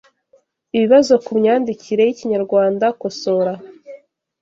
[0.75, 3.53] Ibibazo ku myandikire y’Ikinyarwanda Kosora